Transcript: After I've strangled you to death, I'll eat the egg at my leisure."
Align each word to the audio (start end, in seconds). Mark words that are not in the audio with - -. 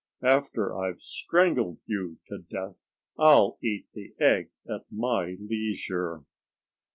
After 0.25 0.75
I've 0.75 0.99
strangled 0.99 1.77
you 1.85 2.17
to 2.27 2.39
death, 2.39 2.87
I'll 3.19 3.59
eat 3.63 3.85
the 3.93 4.15
egg 4.19 4.49
at 4.67 4.81
my 4.91 5.35
leisure." 5.39 6.23